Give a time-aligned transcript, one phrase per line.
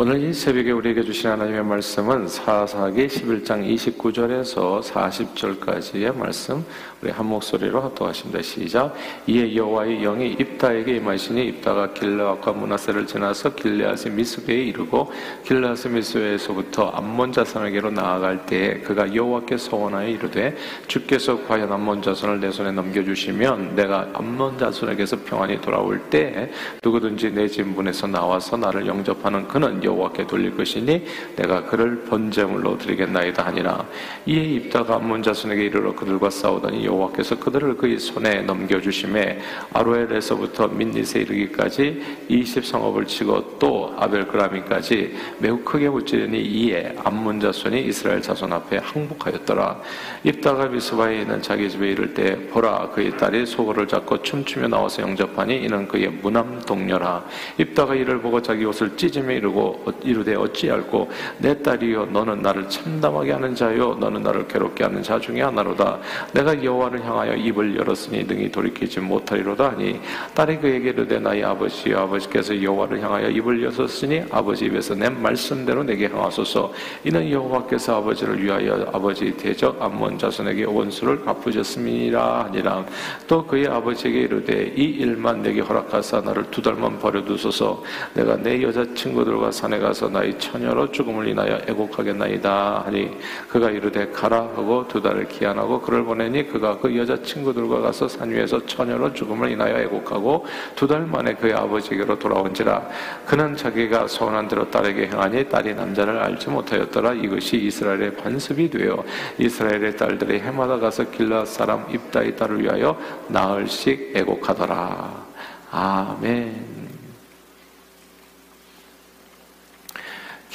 [0.00, 6.64] 오늘 이 새벽에 우리에게 주신 하나님의 말씀은 사사기 11장 29절에서 40절까지의 말씀
[7.02, 8.40] 우리 한 목소리로 합독하십니다.
[8.42, 8.94] 시작.
[9.26, 15.12] 이에 여호와의 영이 입다에게 임하시니 입다가 길르앗과 문하세를 지나서 길르앗의 미스베에 이르고
[15.44, 20.56] 길르앗의 미스베에서부터 암몬 자손에게로 나아갈 때에 그가 여호와께 서원하여 이르되
[20.86, 26.52] 주께서 과연 암몬 자손을 내 손에 넘겨 주시면 내가 암몬 자손에게서 평안히 돌아올 때
[26.84, 31.04] 누구든지 내 진분에서 나와서 나를 영접하는 그는 여호와께 돌릴 것이니
[31.36, 33.86] 내가 그를 번제물로 드리겠나이다 하니라.
[34.26, 39.40] 이에 입다가 암몬 자손에게 이르러 그들과 싸우더니 여호와께서 그들을 그의 손에 넘겨주심에
[39.72, 48.52] 아로엘에서부터 민니세 이르기까지 20성읍을 치고 또 아벨그라미까지 매우 크게 무찌르니 이에 암몬 자손이 이스라엘 자손
[48.52, 49.80] 앞에 항복하였더라.
[50.24, 55.64] 입다가 미스바에 있는 자기 집에 이를 때 보라 그의 딸이 소고를 잡고 춤추며 나와서 영접하니
[55.64, 57.24] 이는 그의 무남 동료라.
[57.58, 63.54] 입다가 이를 보고 자기 옷을 찢으며 이르고 이르되 어찌할꼬 내 딸이여 너는 나를 참담하게 하는
[63.54, 65.98] 자요 너는 나를 괴롭게 하는 자 중에 하나로다.
[66.32, 70.00] 내가 여 여호와를 향하여 입을 열었으니 능히 돌이키지 못하리로다 하니
[70.34, 76.06] 딸이 그에게 이르되 나의 아버지여 아버지께서 여호와를 향하여 입을 열었으니 아버지 입에서 내 말씀대로 내게
[76.08, 76.72] 향하소서.
[77.04, 82.84] 이는 여호와께서 아버지를 위하여 아버지 대적 암몬 자손에게 원수를 갚으셨음이라 하니라.
[83.26, 87.82] 또 그의 아버지에게 이르되 이 일만 내게 허락하사 나를 두 달만 버려두소서.
[88.14, 93.10] 내가 내 여자친구들과 산에 가서 나의 처녀로 죽음을 인하여 애곡하겠나이다 하니
[93.50, 98.30] 그가 이르되 가라 하고 두 달을 기한하고 그를 보내니 그가 그 여자 친구들과 가서 산
[98.30, 102.88] 위에서 처녀로 죽음을 인하여 애곡하고 두 달 만에 그의 아버지에게로 돌아온지라.
[103.26, 107.12] 그는 자기가 소원한 대로 딸에게 행하니 딸이 남자를 알지 못하였더라.
[107.12, 109.04] 이것이 이스라엘의 관습이 되어
[109.36, 115.28] 이스라엘의 딸들이 해마다 가서 길라 사람 입다의 딸을 위하여 나흘씩 애곡하더라.
[115.70, 116.77] 아멘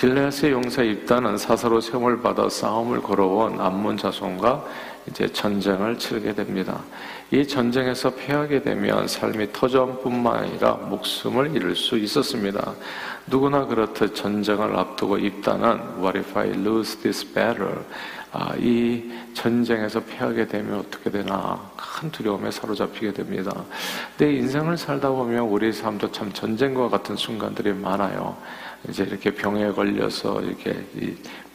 [0.04, 4.66] 길레앗의 용사 입다는 사사로 세움을 받아 싸움을 걸어온 암몬 자손과
[5.08, 6.82] 이제 전쟁을 치르게 됩니다.
[7.31, 12.74] 이 전쟁에서 패하게 되면 삶이 터전뿐만 아니라 목숨을 잃을 수 있었습니다.
[13.28, 17.78] 누구나 그렇듯 전쟁을 앞두고 입다는 What if I lose this battle?
[18.35, 23.63] 아, 이 전쟁에서 패하게 되면 어떻게 되나 큰 두려움에 사로잡히게 됩니다.
[24.17, 28.35] 내 인생을 살다 보면 우리 삶도 참 전쟁과 같은 순간들이 많아요.
[28.89, 30.83] 이제 이렇게 병에 걸려서 이렇게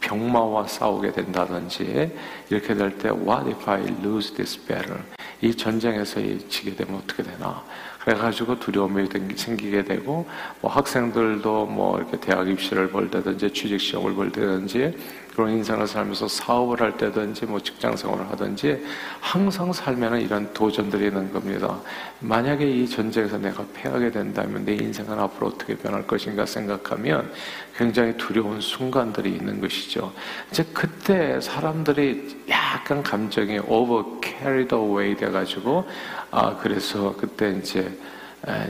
[0.00, 2.16] 병마와 싸우게 된다든지
[2.48, 5.00] 이렇게 될 때 What if I lose this battle?
[5.40, 7.60] 이 전쟁에서 지게 되면 어떻게 되나?
[8.00, 10.26] 그래가지고 두려움이 생기게 되고
[10.60, 14.96] 뭐 학생들도 뭐 이렇게 대학 입시를 볼 때든지 취직 시험을 볼 때든지
[15.38, 18.84] 그런 인생을 살면서 사업을 할 때든지 뭐 직장 생활을 하든지
[19.20, 21.78] 항상 살면은 이런 도전들이 있는 겁니다.
[22.18, 27.30] 만약에 이 전쟁에서 내가 패하게 된다면 내 인생은 앞으로 어떻게 변할 것인가 생각하면
[27.76, 30.12] 굉장히 두려운 순간들이 있는 것이죠.
[30.50, 35.86] 이제 그때 사람들이 약간 감정이 over carried away 돼가지고
[36.30, 37.90] 아 그래서 그때 이제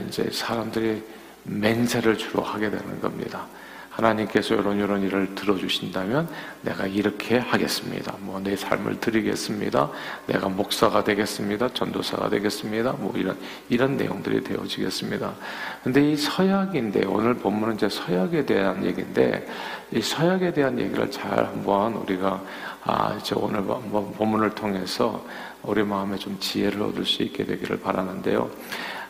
[0.07, 1.03] 이제 사람들이
[1.43, 3.45] 맹세를 주로 하게 되는 겁니다.
[3.89, 6.29] 하나님께서 이런 이런 일을 들어주신다면
[6.61, 8.15] 내가 이렇게 하겠습니다.
[8.19, 9.89] 뭐 내 삶을 드리겠습니다.
[10.27, 11.73] 내가 목사가 되겠습니다.
[11.73, 12.93] 전도사가 되겠습니다.
[12.93, 13.37] 뭐 이런
[13.67, 15.33] 이런 내용들이 되어지겠습니다.
[15.83, 19.45] 근데 이 서약인데 오늘 본문은 이제 서약에 대한 얘기인데
[19.91, 22.41] 이 서약에 대한 얘기를 잘 한번 우리가
[22.91, 25.23] 아 이제 오늘 본문을 통해서
[25.61, 28.49] 우리 마음에 좀 지혜를 얻을 수 있게 되기를 바라는데요.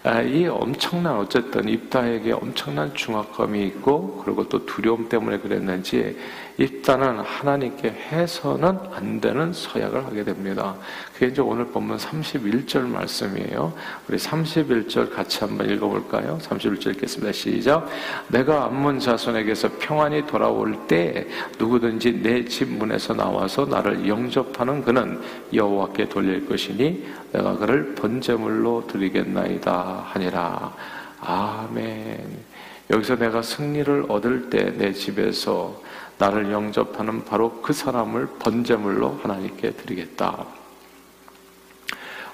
[0.03, 6.17] 아, 이 엄청난 어쨌든 입다에게 엄청난 중압감이 있고 그리고 또 두려움 때문에 그랬는지
[6.59, 10.75] 입다는 하나님께 해서는 안 되는 서약을 하게 됩니다.
[11.13, 13.73] 그게 이제 오늘 본문 31절 말씀이에요.
[14.09, 16.37] 우리 31절 같이 한번 읽어볼까요?
[16.41, 17.31] 31절 읽겠습니다.
[17.31, 17.87] 시작.
[18.27, 21.25] 내가 암몬 자손에게서 평안히 돌아올 때
[21.57, 25.21] 누구든지 내 집 문에서 나와서 나를 영접하는 그는
[25.53, 30.73] 여호와께 돌릴 것이니 내가 그를 번제물로 드리겠나이다 하니라.
[31.21, 32.49] 아멘.
[32.89, 35.79] 여기서 내가 승리를 얻을 때 내 집에서
[36.19, 40.45] 나를 영접하는 바로 그 사람을 번제물로 하나님께 드리겠다.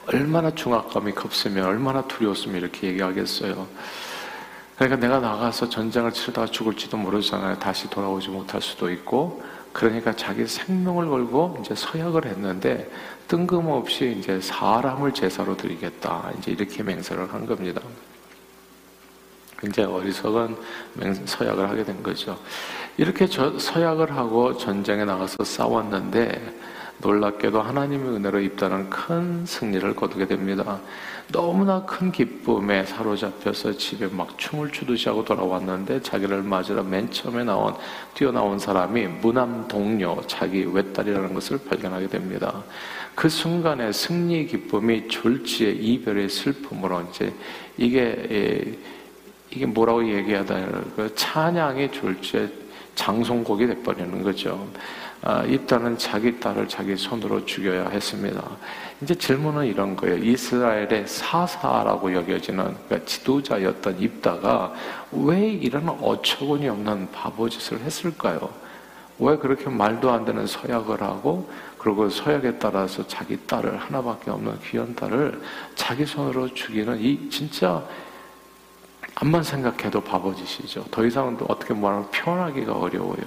[0.08, 3.68] 얼마나 중압감이 컸으면 얼마나 두려웠으면 이렇게 얘기하겠어요.
[4.76, 7.60] 그러니까 내가 나가서 전쟁을 치르다가 죽을지도 모르잖아요.
[7.60, 9.42] 다시 돌아오지 못할 수도 있고.
[9.72, 12.90] 그러니까 자기 생명을 걸고 이제 서약을 했는데
[13.28, 16.32] 뜬금없이 이제 사람을 제사로 드리겠다.
[16.40, 17.82] 이제 이렇게 맹세를 한 겁니다.
[19.60, 20.58] 굉장히 어리석은
[21.26, 22.40] 서약을 하게 된 거죠.
[22.98, 26.54] 이렇게 서약을 하고 전쟁에 나가서 싸웠는데
[27.00, 30.80] 놀랍게도 하나님의 은혜로 입다는 큰 승리를 거두게 됩니다.
[31.32, 37.74] 너무나 큰 기쁨에 사로잡혀서 집에 막 춤을 추듯이 하고 돌아왔는데 자기를 맞으러 맨 처음에 나온
[38.14, 42.64] 뛰어나온 사람이 무남 동료 자기 외딸이라는 것을 발견하게 됩니다.
[43.14, 47.34] 그 순간에 승리 기쁨이 졸지의 이별의 슬픔으로 이제
[47.78, 48.00] 이게
[48.32, 48.78] 예,
[49.50, 50.56] 이게 뭐라고 얘기하다
[50.96, 52.65] 그 찬양의 졸지의
[52.96, 54.68] 장송곡이 돼버리는 거죠.
[55.22, 58.44] 아, 입다는 자기 딸을 자기 손으로 죽여야 했습니다.
[59.02, 60.18] 이제 질문은 이런 거예요.
[60.18, 64.74] 이스라엘의 사사라고 여겨지는 그러니까 지도자였던 입다가
[65.12, 68.50] 왜 이런 어처구니 없는 바보짓을 했을까요?
[69.18, 74.94] 왜 그렇게 말도 안 되는 서약을 하고 그리고 서약에 따라서 자기 딸을 하나밖에 없는 귀한
[74.96, 75.42] 딸을
[75.76, 77.84] 자기 손으로 죽이는 이 진짜
[79.16, 80.86] 암만 생각해도 바보짓이죠.
[80.92, 83.24] 더 이상은 어떻게 말하면 표현하기가 어려워요.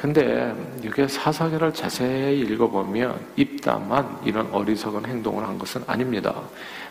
[0.00, 6.34] 근데 이게 사사기를 자세히 읽어보면 입다만 이런 어리석은 행동을 한 것은 아닙니다.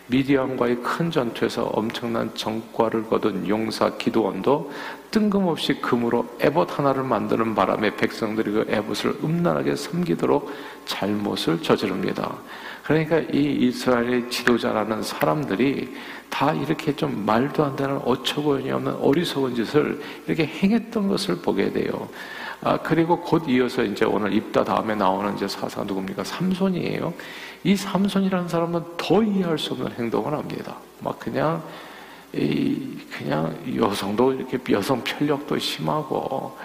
[0.06, 4.72] 미디안과의 큰 전투에서 엄청난 정과를 거둔 용사 기도원도
[5.10, 10.52] 뜬금없이 금으로 에봇 하나를 만드는 바람에 백성들이 그 에봇을 음란하게 섬기도록
[10.86, 12.36] 잘못을 저지릅니다.
[12.84, 15.94] 그러니까 이 이스라엘의 지도자라는 사람들이
[16.40, 22.08] 다 이렇게 좀 말도 안 되는 어처구니 없는 어리석은 짓을 이렇게 행했던 것을 보게 돼요.
[22.62, 26.24] 아, 그리고 곧 이어서 이제 오늘 입다 다음에 나오는 이제 사사 누굽니까?
[26.24, 27.12] 삼손이에요.
[27.64, 30.76] 이 삼손이라는 사람은 더 이해할 수 없는 행동을 합니다.
[31.00, 31.62] 막 그냥,
[32.32, 36.56] 이, 그냥 여성도 이렇게 여성 편력도 심하고,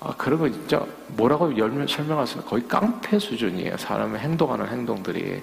[0.00, 0.84] 아, 그런 거 진짜
[1.16, 1.50] 뭐라고
[1.86, 3.78] 설명할 수는 거의 깡패 수준이에요.
[3.78, 5.40] 사람의 행동하는 행동들이.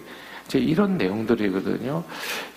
[0.51, 2.03] 이제 이런 내용들이거든요.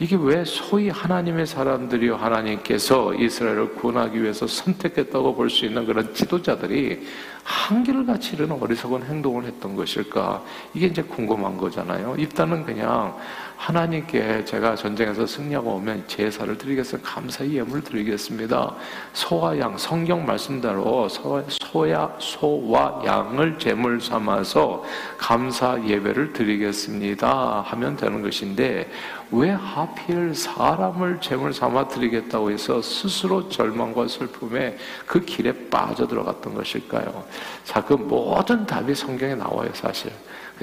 [0.00, 7.06] 이게 왜 소위 하나님의 사람들이요 하나님께서 이스라엘을 구원하기 위해서 선택했다고 볼 수 있는 그런 지도자들이
[7.44, 10.42] 한결같이 이런 어리석은 행동을 했던 것일까?
[10.72, 12.16] 이게 이제 궁금한 거잖아요.
[12.18, 13.16] 일단은 그냥
[13.56, 17.08] 하나님께 제가 전쟁에서 승리하고 오면 제사를 드리겠습니다.
[17.08, 18.74] 감사의 예물을 드리겠습니다.
[19.12, 24.82] 소와 양, 성경 말씀대로 소야, 소와 양을 제물 삼아서
[25.18, 27.62] 감사 예배를 드리겠습니다.
[27.66, 28.90] 하면 되는 것인데,
[29.34, 34.76] 왜 하필 사람을 제물 삼아 드리겠다고 해서 스스로 절망과 슬픔에
[35.06, 37.24] 그 길에 빠져 들어갔던 것일까요?
[37.64, 40.12] 자, 그 모든 답이 성경에 나와요, 사실.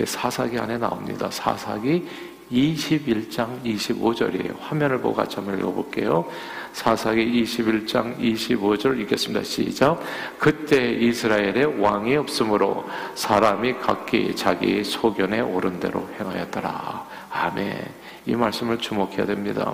[0.06, 1.30] 사사기 안에 나옵니다.
[1.30, 2.08] 사사기
[2.52, 4.56] 21장 25절이에요.
[4.60, 6.26] 화면을 보고 같이 한번 읽어볼게요.
[6.74, 9.44] 사사기 21장 25절 읽겠습니다.
[9.44, 10.02] 시작.
[10.38, 12.86] 그때 이스라엘에 왕이 없으므로
[13.16, 17.11] 사람이 각기 자기 소견에 오른 대로 행하였더라.
[17.32, 17.90] 아멘.
[18.26, 19.74] 이 말씀을 주목해야 됩니다.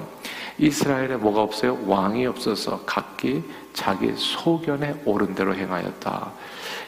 [0.58, 1.78] 이스라엘에 뭐가 없어요?
[1.86, 3.44] 왕이 없어서 각기
[3.74, 6.32] 자기 소견에 오른 대로 행하였다.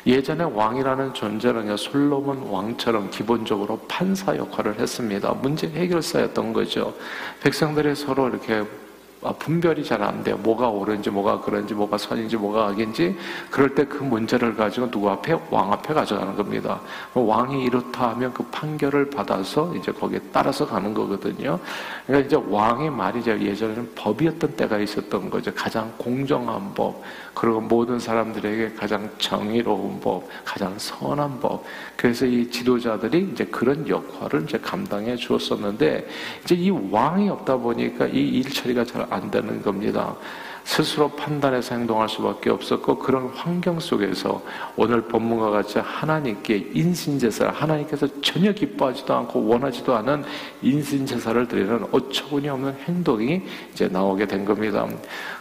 [0.08, 5.34] 예전에 왕이라는 존재는 솔로몬 왕처럼 기본적으로 판사 역할을 했습니다.
[5.34, 6.94] 문제 해결사였던 거죠.
[7.42, 8.89] 백성들이 서로 이렇게 아,
[9.38, 10.38] 분별이 잘 안 돼요.
[10.38, 13.18] 뭐가 옳은지, 뭐가 그런지, 뭐가 선인지, 뭐가 악인지.
[13.52, 15.38] 그럴 때 그 문제를 가지고 누구 앞에?
[15.50, 16.80] 왕 앞에 가져가는 겁니다.
[17.14, 21.60] 왕이 이렇다 하면 그 판결을 받아서 이제 거기에 따라서 가는 거거든요.
[22.08, 25.52] 그러니까 이제 왕의 말이 제 예전에는 법이었던 때가 있었던 거죠.
[25.54, 27.02] 가장 공정한 법,
[27.34, 31.64] 그리고 모든 사람들에게 가장 정의로운 법, 가장 선한 법.
[31.98, 36.08] 그래서 이 지도자들이 이제 그런 역할을 이제 감당해 주었었는데,
[36.44, 40.16] 이제 이 왕이 없다 보니까 이 일 처리가 잘안 되는 겁니다.
[40.64, 44.42] 스스로 판단해서 행동할 수밖에 없었고 그런 환경 속에서
[44.76, 50.24] 오늘 본문과 같이 하나님께 인신제사 하나님께서 전혀 기뻐하지도 않고 원하지도 않은
[50.62, 53.42] 인신제사를 드리는 어처구니 없는 행동이
[53.72, 54.88] 이제 나오게 된 겁니다.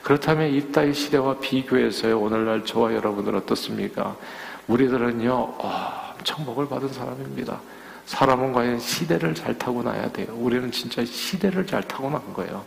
[0.02, 4.16] 그렇다면 이따의 시대와 비교해서 오늘날 저와 여러분들 어떻습니까?
[4.66, 7.61] 우리들은요 어, 엄청 복을 받은 사람입니다.
[8.07, 10.28] 사람은 과연 시대를 잘 타고 나야 돼요.
[10.33, 12.64] 우리는 진짜 시대를 잘 타고 난 거예요.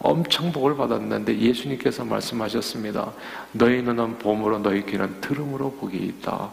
[0.00, 3.12] 엄청 복을 받았는데 예수님께서 말씀하셨습니다.
[3.52, 6.50] 너희 눈은 봄으로 너희 귀는 들음으로 복이 있다.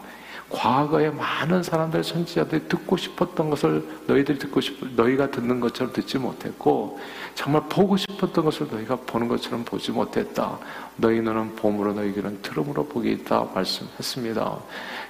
[0.48, 6.98] 과거에 많은 사람들 선지자들이 듣고 싶었던 것을 너희들이 듣고 싶 너희가 듣는 것처럼 듣지 못했고
[7.34, 10.58] 정말 보고 싶었던 것을 너희가 보는 것처럼 보지 못했다.
[10.96, 14.58] 너희 눈은 봄으로 너희 귀는 들음으로 복이 있다 말씀했습니다.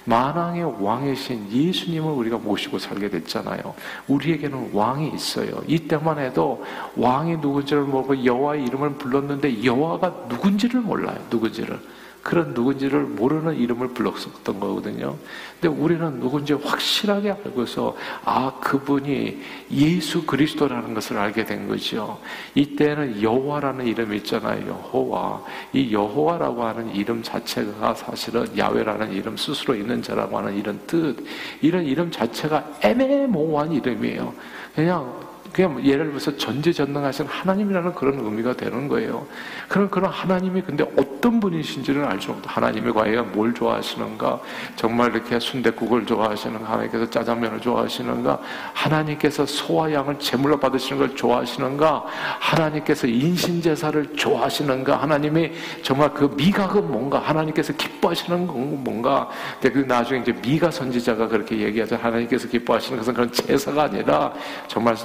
[0.05, 3.75] 만왕의 왕이신 예수님을 우리가 모시고 살게 됐잖아요.
[4.07, 5.61] 우리에게는 왕이 있어요.
[5.67, 6.65] 이때만 해도
[6.95, 11.17] 왕이 누군지를 모르고 여호와의 이름을 불렀는데 여호와가 누군지를 몰라요.
[11.29, 11.79] 누군지를.
[12.27, 15.15] 그런 누군지를 모르는 이름을 불렀었던 거거든요.
[15.61, 19.41] 근데 우리는 누군지 확실하게 알고서 아 그분이
[19.71, 22.19] 예수 그리스도라는 것을 알게 된 거죠.
[22.53, 24.67] 이때는 여호와라는 이름이 있잖아요.
[24.67, 25.41] 여호와.
[25.71, 31.15] 이 여호와라고 하는 이름 자체가 사실은 야외라는 이름 스스로 있는 자라고 하는 이런 뜻
[31.61, 34.33] 이런 이름 자체가 애매모호한 이름이에요.
[34.75, 39.25] 그냥 그냥 예를 들어서 전지전능하신 하나님이라는 그런 의미가 되는 거예요.
[39.67, 42.39] 그런 그런 하나님이 근데 어떤 분이신지를 알죠.
[42.45, 44.39] 하나님이 과연 뭘 좋아하시는가?
[44.75, 46.71] 정말 이렇게 순대국을 좋아하시는가?
[46.71, 48.39] 하나님께서 짜장면을 좋아하시는가?
[48.73, 52.05] 하나님께서 소와 양을 제물로 받으시는 걸 좋아하시는가?
[52.39, 54.97] 하나님께서 인신 제사를 좋아하시는가?
[54.97, 55.51] 하나님이
[55.81, 57.19] 정말 그 미각은 뭔가?
[57.19, 59.29] 하나님께서 기뻐하시는 건 뭔가?
[59.61, 61.95] 그 나중에 이제 미가 선지자가 그렇게 얘기하죠.
[61.95, 64.33] 하나님께서 기뻐하시는 것은 그런 제사가 아니라
[64.67, 64.95] 정말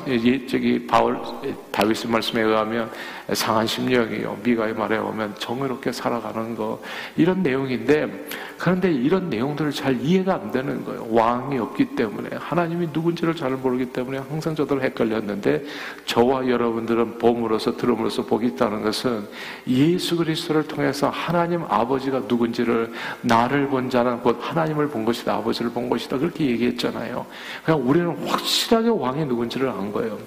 [0.46, 1.18] 저기 바울
[1.70, 2.90] 다윗의 말씀에 의하면
[3.32, 6.80] 상한 심령이요 미가의 말에 오면 정의롭게 살아가는 거
[7.16, 8.26] 이런 내용인데
[8.58, 11.06] 그런데 이런 내용들을 잘 이해가 안 되는 거예요.
[11.10, 15.64] 왕이 없기 때문에 하나님이 누군지를 잘 모르기 때문에 항상 저들 헷갈렸는데
[16.04, 19.26] 저와 여러분들은 봄으로서 들음으로써 복이 있다는 것은
[19.66, 25.90] 예수 그리스도를 통해서 하나님 아버지가 누군지를 나를 본 자는 곧 하나님을 본 것이다 아버지를 본
[25.90, 27.26] 것이다 그렇게 얘기했잖아요.
[27.64, 30.18] 그냥 우리는 확실하게 왕이 누군지를 안 거예요.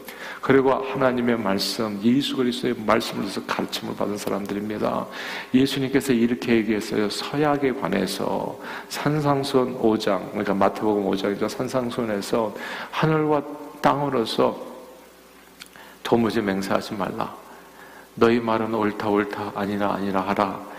[0.41, 5.07] 그리고 하나님의 말씀, 예수 그리스도의 말씀을 통해서 가르침을 받은 사람들입니다.
[5.53, 7.09] 예수님께서 이렇게 얘기했어요.
[7.09, 8.59] 서약에 관해서
[8.89, 11.49] 산상수원 5장, 그러니까 마태복음 5장이죠.
[11.49, 12.53] 산상수원에서
[12.91, 13.43] 하늘과
[13.81, 14.59] 땅으로서
[16.03, 17.35] 도무지 맹세하지 말라.
[18.15, 20.75] 너희 말은 옳다 옳다 아니라 아니라 하라.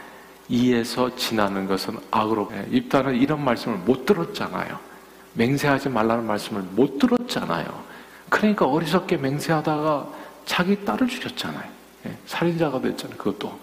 [0.49, 4.79] 이에서 지나는 것은 악으로 입다는 이런 말씀을 못 들었잖아요.
[5.35, 7.67] 맹세하지 말라는 말씀을 못 들었잖아요.
[8.29, 10.09] 그러니까 어리석게 맹세하다가
[10.45, 11.69] 자기 딸을 죽였잖아요.
[12.07, 13.17] 예, 살인자가 됐잖아요.
[13.17, 13.59] 그것도.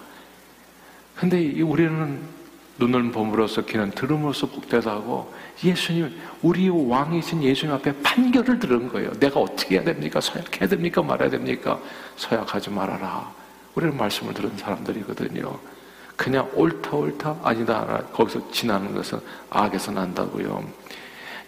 [1.15, 2.21] 근데 우리는
[2.79, 5.31] 눈을 봄으로써 귀는 들음으로써 복되다고
[5.63, 9.11] 예수님, 우리 왕이신 예수님 앞에 판결을 들은 거예요.
[9.19, 10.19] 내가 어떻게 해야 됩니까?
[10.19, 11.01] 서약해야 됩니까?
[11.01, 11.79] 말해야 됩니까?
[12.17, 13.31] 서약하지 말아라.
[13.75, 15.57] 우리는 말씀을 들은 사람들이거든요.
[16.15, 20.63] 그냥 옳다 옳다 아니다 거기서 지나는 것은 악에서 난다고요.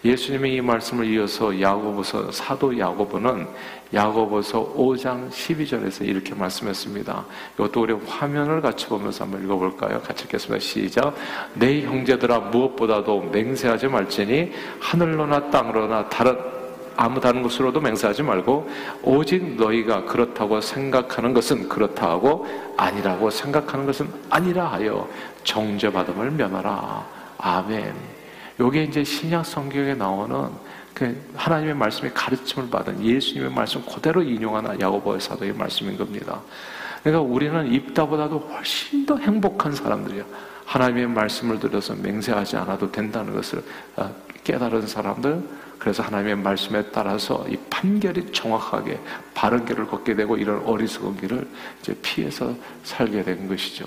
[0.06, 3.48] 예수님의 이 말씀을 이어서 야고보서 사도 야고보는
[3.92, 7.26] 야고보서 5장 12절에서 이렇게 말씀했습니다.
[7.56, 10.00] 이것도 우리 화면을 같이 보면서 한번 읽어볼까요?
[10.02, 10.64] 같이 읽겠습니다.
[10.64, 11.16] 시작.
[11.56, 16.38] 내 형제들아 무엇보다도 맹세하지 말지니 하늘로나 땅으로나 다른
[16.98, 18.70] 아무 다른 것으로도 맹세하지 말고
[19.02, 22.46] 오직 너희가 그렇다고 생각하는 것은 그렇다 하고
[22.78, 25.10] 아니라고 생각하는 것은 아니라 하여
[25.44, 27.06] 정죄받음을 면하라.
[27.40, 28.25] 아멘.
[28.60, 30.50] 요게 이제 신약 성경에 나오는
[30.94, 36.42] 그 하나님의 말씀에 가르침을 받은 예수님의 말씀 그대로 인용하는 야고보의 사도의 말씀인 겁니다.
[37.04, 40.24] 그러니까 우리는 입다보다도 훨씬 더 행복한 사람들이야.
[40.66, 43.62] 하나님의 말씀을 들어서 맹세하지 않아도 된다는 것을
[43.98, 44.10] 어,
[44.44, 45.44] 깨달은 사람들,
[45.78, 49.00] 그래서 하나님의 말씀에 따라서 이 판결이 정확하게
[49.34, 51.48] 바른 길을 걷게 되고 이런 어리석은 길을
[51.82, 53.86] 이제 피해서 살게 된 것이죠.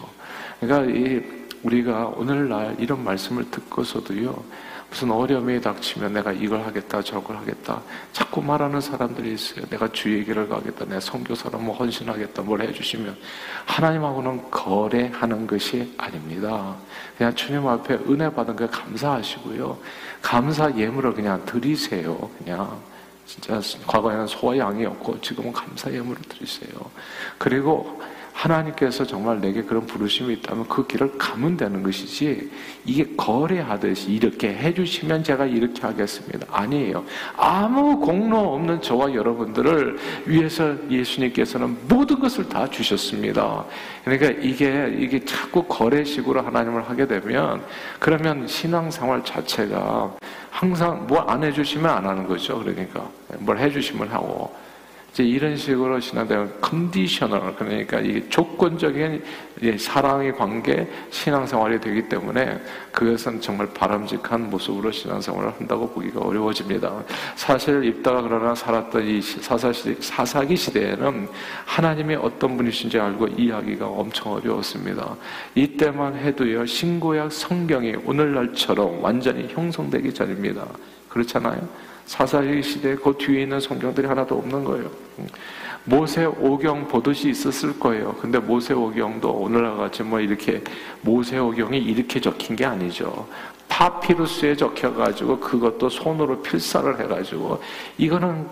[0.60, 4.44] 그러니까 이 우리가 오늘날 이런 말씀을 듣고서도요,
[4.90, 7.82] 무슨 어려움이 닥치면 내가 이걸 하겠다, 저걸 하겠다.
[8.12, 9.66] 자꾸 말하는 사람들이 있어요.
[9.66, 13.16] 내가 주의 길을 가겠다, 내가 성교사로 뭐 헌신하겠다, 뭘 해주시면.
[13.66, 16.74] 하나님하고는 거래하는 것이 아닙니다.
[17.18, 19.78] 그냥 주님 앞에 은혜 받은 거 감사하시고요.
[20.22, 22.30] 감사 예물을 그냥 드리세요.
[22.38, 22.80] 그냥.
[23.28, 26.70] 진짜 과거에는 소와 양이었고 지금은 감사 예물을 드리세요.
[27.36, 28.00] 그리고
[28.38, 32.50] 하나님께서 정말 내게 그런 부르심이 있다면 그 길을 가면 되는 것이지
[32.84, 36.46] 이게 거래하듯이 이렇게 해주시면 제가 이렇게 하겠습니다.
[36.50, 37.04] 아니에요.
[37.36, 43.64] 아무 공로 없는 저와 여러분들을 위해서 예수님께서는 모든 것을 다 주셨습니다.
[44.04, 47.64] 그러니까 이게 이게 자꾸 거래식으로 하나님을 하게 되면
[47.98, 50.14] 그러면 신앙생활 자체가
[50.50, 52.58] 항상 뭐 안 해주시면 안 하는 거죠.
[52.60, 53.06] 그러니까
[53.40, 54.54] 뭘 해주시면 하고
[55.12, 59.22] 이제 이런 식으로 신앙되면 컨디셔널 그러니까 이게 조건적인
[59.78, 62.60] 사랑의 관계 신앙생활이 되기 때문에
[62.92, 67.02] 그것은 정말 바람직한 모습으로 신앙생활을 한다고 보기가 어려워집니다.
[67.34, 71.28] 사실 입다가 그러나 살았던 이 사사시, 사사기 시대에는
[71.64, 75.16] 하나님이 어떤 분이신지 알고 이해하기가 엄청 어려웠습니다.
[75.54, 80.66] 이때만 해도요 신고약 성경이 오늘날처럼 완전히 형성되기 전입니다.
[81.08, 81.66] 그렇잖아요.
[82.08, 84.90] 사사기 시대 그 뒤에 있는 성경들이 하나도 없는 거예요.
[85.84, 88.14] 모세 오경 보듯이 있었을 거예요.
[88.14, 90.62] 근데 모세 오경도 오늘과 같이 뭐 이렇게
[91.02, 93.28] 모세 오경이 이렇게 적힌 게 아니죠.
[93.68, 97.62] 파피루스에 적혀가지고 그것도 손으로 필사를 해가지고
[97.98, 98.46] 이거는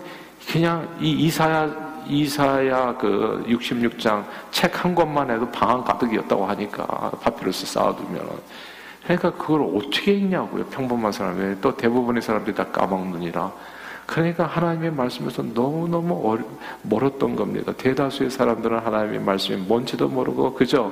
[0.51, 6.85] 그냥 이 이사야 이사야 그 66장 책 한 권만 해도 방안 가득이었다고 하니까
[7.23, 8.29] 파피루스 쌓아두면
[9.07, 11.61] 그러니까 그걸 어떻게 읽냐고요 평범한 사람이.
[11.61, 13.53] 또 대부분의 사람들이 다 까먹느니라.
[14.05, 16.37] 그러니까 하나님의 말씀에서 너무너무
[16.83, 17.71] 멀었던 겁니다.
[17.71, 20.91] 대다수의 사람들은 하나님의 말씀이 뭔지도 모르고 그저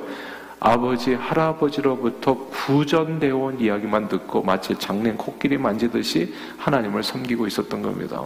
[0.58, 8.22] 아버지, 할아버지로부터 구전되어 온 이야기만 듣고 마치 장낸 코끼리 만지듯이 하나님을 섬기고 있었던 겁니다.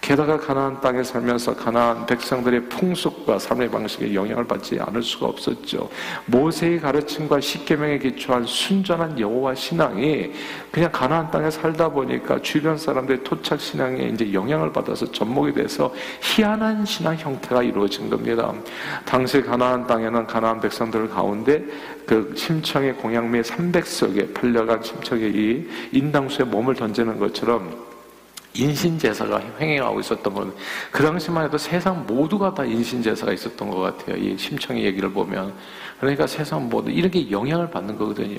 [0.00, 5.88] 게다가 가나안 땅에 살면서 가나안 백성들의 풍속과 삶의 방식에 영향을 받지 않을 수가 없었죠.
[6.26, 10.32] 모세의 가르침과 십계명에 기초한 순전한 여호와 신앙이
[10.72, 16.84] 그냥 가나안 땅에 살다 보니까 주변 사람들의 토착 신앙에 이제 영향을 받아서 접목이 돼서 희한한
[16.84, 18.52] 신앙 형태가 이루어진 겁니다.
[19.04, 21.67] 당시 가나안 땅에는 가나안 백성들 가운데
[22.06, 27.87] 그 심청의 공양미 300석에 팔려간 심청의 이 인당수에 몸을 던지는 것처럼
[28.54, 30.54] 인신제사가 횡행하고 있었던 건,
[30.90, 34.16] 그 당시만 해도 세상 모두가 다 인신제사가 있었던 것 같아요.
[34.16, 35.54] 이 심청의 얘기를 보면.
[36.00, 38.36] 그러니까 세상 모두 이렇게 영향을 받는 거거든요.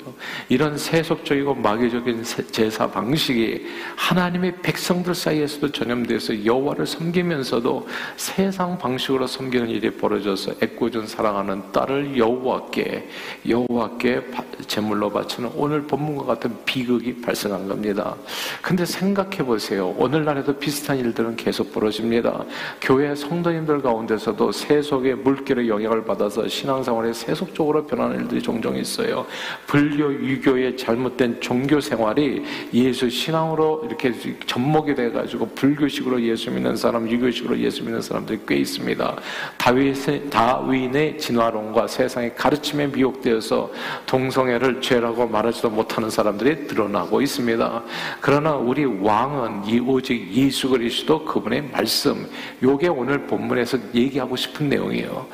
[0.48, 7.86] 이런 세속적이고 마귀적인 제사 방식이 하나님의 백성들 사이에서도 전염돼서 여호와를 섬기면서도
[8.16, 13.08] 세상 방식으로 섬기는 일이 벌어져서 애꿎은 사랑하는 딸을 여호와께
[13.46, 14.22] 여호와께
[14.66, 18.16] 제물로 바치는 오늘 본문과 같은 비극이 발생한 겁니다.
[18.62, 19.94] 근데 생각해 보세요.
[20.00, 22.42] 오늘날에도 비슷한 일들은 계속 벌어집니다.
[22.80, 29.26] 교회 성도님들 가운데서도 세속의 물결의 영향을 받아서 신앙생활에 세속 세속적으로 변하는 일들이 종종 있어요.
[29.66, 32.42] 불교, 유교의 잘못된 종교 생활이
[32.72, 34.12] 예수 신앙으로 이렇게
[34.46, 39.16] 접목이 돼가지고 불교식으로 예수 믿는 사람, 유교식으로 예수 믿는 사람들이 꽤 있습니다.
[39.58, 43.70] 다윗의, 다윈의 진화론과 세상의 가르침에 미혹되어서
[44.06, 47.82] 동성애를 죄라고 말하지도 못하는 사람들이 드러나고 있습니다.
[48.20, 52.28] 그러나 우리 왕은 이 오직 예수 그리스도 그분의 말씀,
[52.62, 55.26] 요게 오늘 본문에서 얘기하고 싶은 내용이에요.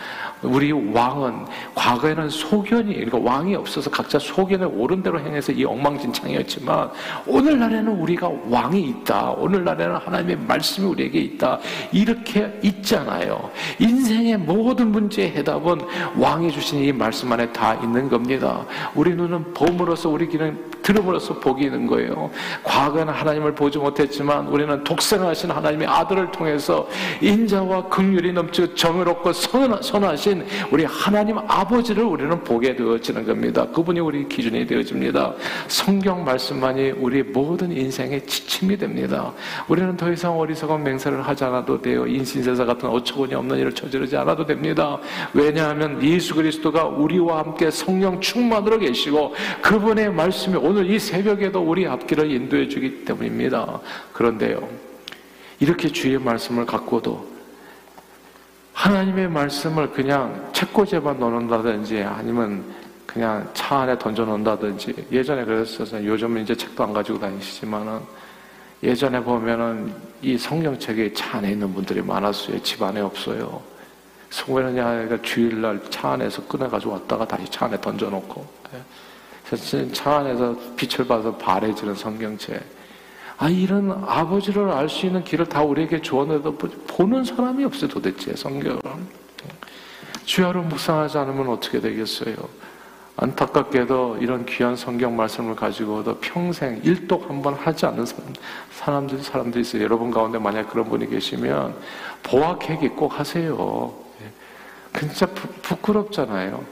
[0.42, 6.90] 우리 왕은 과거에는 소견이 그러니까 왕이 없어서 각자 소견에 옳은 대로 행해서 이 엉망진창이었지만
[7.26, 9.30] 오늘날에는 우리가 왕이 있다.
[9.30, 11.58] 오늘날에는 하나님의 말씀이 우리에게 있다.
[11.92, 13.50] 이렇게 있잖아요.
[13.78, 15.80] 인생의 모든 문제의 해답은
[16.18, 18.64] 왕이 주신 이 말씀 안에 다 있는 겁니다.
[18.94, 22.30] 우리 눈은 봄으로서 우리 귀는 들음으로써 복이 있는 거예요.
[22.62, 26.86] 과거에는 하나님을 보지 못했지만 우리는 독생하신 하나님의 아들을 통해서
[27.20, 30.25] 인자와 긍휼이 넘치고 정의롭고 선하신
[30.70, 33.66] 우리 하나님 아버지를 우리는 보게 되어지는 겁니다.
[33.66, 35.34] 그분이 우리 기준이 되어집니다.
[35.68, 39.32] 성경 말씀만이 우리 모든 인생의 지침이 됩니다.
[39.68, 42.06] 우리는 더 이상 어리석은 맹세를 하지 않아도 돼요.
[42.06, 44.98] 인신세사 같은 어처구니 없는 일을 저지르지 않아도 됩니다.
[45.32, 52.30] 왜냐하면 예수 그리스도가 우리와 함께 성령 충만으로 계시고 그분의 말씀이 오늘 이 새벽에도 우리 앞길을
[52.30, 53.80] 인도해 주기 때문입니다.
[54.12, 54.68] 그런데요,
[55.60, 57.35] 이렇게 주의 말씀을 갖고도
[58.76, 62.62] 하나님의 말씀을 그냥 책꽂이에만 넣는다든지 아니면
[63.06, 66.06] 그냥 차 안에 던져 놓는다든지 예전에 그랬었어요.
[66.06, 68.00] 요즘은 이제 책도 안 가지고 다니시지만은
[68.82, 72.62] 예전에 보면은 이 성경책이 차 안에 있는 분들이 많았어요.
[72.62, 73.62] 집 안에 없어요.
[74.82, 78.46] 아니라 주일날 차 안에서 꺼내가지고 왔다가 다시 차 안에 던져놓고.
[78.74, 79.92] 예.
[79.92, 82.75] 차 안에서 빛을 받아 바래지는 성경책.
[83.38, 88.80] 아, 이런 아버지를 알 수 있는 길을 다 우리에게 주었는데도 보는 사람이 없어요, 도대체, 성경을.
[90.24, 92.34] 주야로 묵상하지 않으면 어떻게 되겠어요?
[93.18, 98.32] 안타깝게도 이런 귀한 성경 말씀을 가지고도 평생 일독 한 번 하지 않는 사람,
[98.72, 99.82] 사람들, 사람들이 있어요.
[99.82, 101.74] 여러분 가운데 만약 그런 분이 계시면
[102.22, 103.94] 보아케기 꼭 하세요.
[104.22, 104.98] 예.
[105.00, 106.62] 진짜 부, 부끄럽잖아요.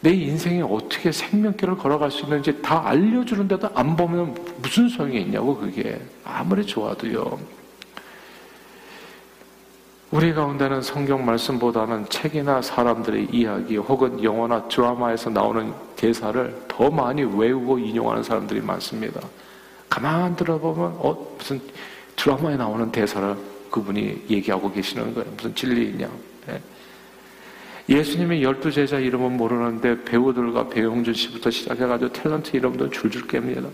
[0.00, 6.00] 내 인생에 어떻게 생명길을 걸어갈 수 있는지 다 알려주는데도 안 보면 무슨 소용이 있냐고 그게
[6.24, 7.38] 아무리 좋아도요.
[10.10, 17.78] 우리 가운데는 성경 말씀보다는 책이나 사람들의 이야기 혹은 영화나 드라마에서 나오는 대사를 더 많이 외우고
[17.78, 19.20] 인용하는 사람들이 많습니다.
[19.90, 21.60] 가만 들어보면 어 무슨
[22.16, 23.36] 드라마에 나오는 대사를
[23.70, 25.30] 그분이 얘기하고 계시는 거예요.
[25.36, 26.08] 무슨 진리 있냐.
[26.46, 26.58] 네.
[27.88, 33.68] 예수님의 열두 제자 이름은 모르는데 배우들과 배용준 씨부터 시작해가지고 탤런트 이름도 줄줄 깹니다.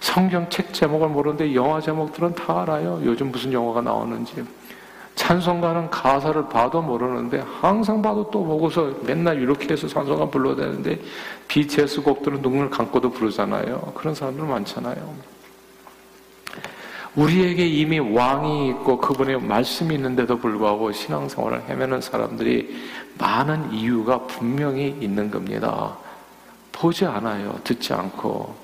[0.00, 3.00] 성경 책 제목을 모르는데 영화 제목들은 다 알아요.
[3.04, 4.44] 요즘 무슨 영화가 나오는지.
[5.14, 10.98] 찬송가는 가사를 봐도 모르는데 항상 봐도 또 보고서 맨날 이렇게 해서 찬송가 불러야 되는데
[11.48, 13.92] BTS 곡들은 눈을 감고도 부르잖아요.
[13.94, 15.14] 그런 사람들 많잖아요.
[17.14, 22.74] 우리에게 이미 왕이 있고 그분의 말씀이 있는데도 불구하고 신앙생활을 헤매는 사람들이
[23.18, 25.96] 많은 이유가 분명히 있는 겁니다.
[26.72, 27.60] 보지 않아요.
[27.64, 28.54] 듣지 않고.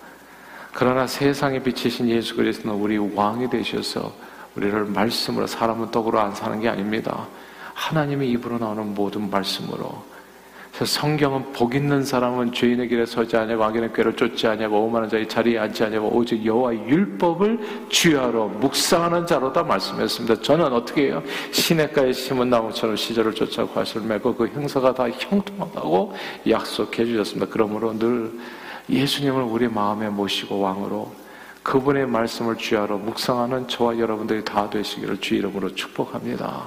[0.72, 4.12] 그러나 세상에 비치신 예수 그리스도는 우리 왕이 되셔서
[4.56, 7.26] 우리를 말씀으로 사람은 떡으로 안 사는 게 아닙니다.
[7.74, 10.02] 하나님의 입으로 나오는 모든 말씀으로
[10.84, 15.58] 성경은 복 있는 사람은 죄인의 길에 서지 아니하고 악인의 꾀를 쫓지 아니하고 오만한 자의 자리에
[15.58, 20.42] 앉지 아니하고 오직 여호와의 율법을 주야로 묵상하는 자로다 말씀했습니다.
[20.42, 21.22] 저는 어떻게 해요?
[21.50, 26.14] 시냇가에 심은 나무처럼 시절을 쫓아 과실을 메고 그 형사가 다 형통하다고
[26.48, 27.46] 약속해 주셨습니다.
[27.50, 28.32] 그러므로 늘
[28.90, 31.12] 예수님을 우리 마음에 모시고 왕으로
[31.62, 36.66] 그분의 말씀을 주야로 묵상하는 저와 여러분들이 다 되시기를 주 이름으로 축복합니다.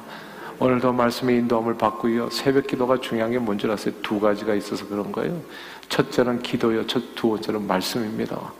[0.61, 2.29] 오늘도 말씀의 인도함을 받고요.
[2.29, 3.95] 새벽 기도가 중요한 게 뭔지 아세요?
[4.03, 5.41] 두 가지가 있어서 그런 거예요.
[5.89, 6.85] 첫째는 기도요.
[6.85, 8.53] 첫 두 번째는 말씀입니다.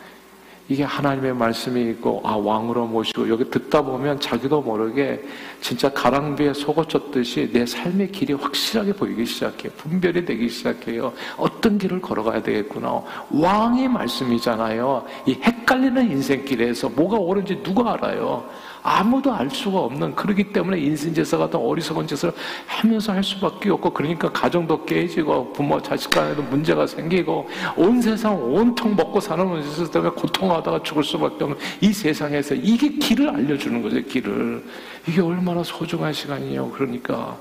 [0.68, 5.22] 이게 하나님의 말씀이 있고 아 왕으로 모시고 여기 듣다 보면 자기도 모르게
[5.60, 9.72] 진짜 가랑비에 속어 쳤듯이 내 삶의 길이 확실하게 보이기 시작해요.
[9.78, 11.14] 분별이 되기 시작해요.
[11.38, 13.00] 어떤 길을 걸어가야 되겠구나.
[13.30, 15.06] 왕의 말씀이잖아요.
[15.28, 18.50] 이 헷갈리는 인생길에서 뭐가 옳은지 누가 알아요?
[18.84, 22.32] 아무도 알 수가 없는 그러기 때문에 인신제사 같은 어리석은 짓을
[22.66, 28.96] 하면서 할 수밖에 없고 그러니까 가정도 깨지고 부모 자식 간에도 문제가 생기고 온 세상 온통
[28.96, 34.64] 먹고 사는 문제 때문에 고통하다가 죽을 수밖에 없는 이 세상에서 이게 길을 알려주는 거죠 길을.
[35.08, 36.72] 이게 얼마나 소중한 시간이에요.
[36.72, 37.38] 그러니까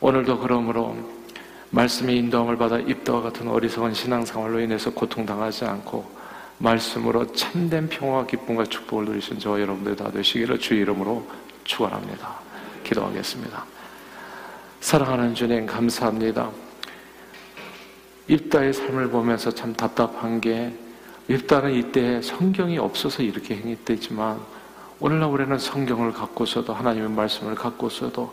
[0.00, 0.96] 오늘도 그러므로
[1.70, 6.21] 말씀의 인도함을 받아 입다와 같은 어리석은 신앙생활로 인해서 고통당하지 않고
[6.62, 11.26] 말씀으로 참된 평화와 기쁨과 축복을 누리신 저와 여러분들 다 되시기를 주 이름으로
[11.64, 12.36] 축원합니다.
[12.84, 13.64] 기도하겠습니다.
[14.80, 16.50] 사랑하는 주님 감사합니다.
[18.28, 20.72] 입다의 삶을 보면서 참 답답한 게
[21.28, 24.40] 입다는 이때 성경이 없어서 이렇게 행했대지만
[25.00, 28.32] 오늘날 우리는 성경을 갖고서도 하나님의 말씀을 갖고서도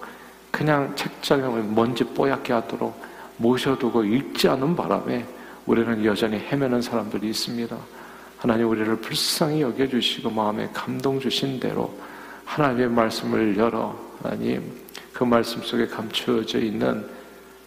[0.51, 2.95] 그냥 책장에 먼지 뽀얗게 하도록
[3.37, 5.25] 모셔두고 읽지 않은 바람에
[5.65, 7.75] 우리는 여전히 헤매는 사람들이 있습니다.
[8.39, 11.93] 하나님 우리를 불쌍히 여겨주시고 마음에 감동 주신 대로
[12.45, 14.63] 하나님의 말씀을 열어 하나님
[15.11, 17.05] 그 말씀 속에 감추어져 있는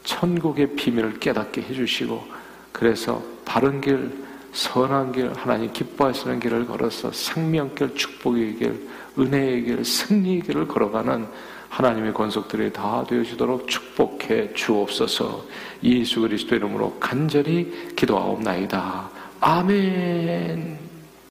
[0.04, 2.24] 천국의 비밀을 깨닫게 해주시고
[2.72, 4.10] 그래서 바른 길,
[4.52, 11.26] 선한 길, 하나님 기뻐하시는 길을 걸어서 생명길, 축복의 길, 은혜의 길, 승리의 길을 걸어가는
[11.68, 15.44] 하나님의 권속들이 다 되어지도록 축복해 주옵소서
[15.84, 19.21] 예수 그리스도 이름으로 간절히 기도하옵나이다.
[19.44, 20.78] 아멘.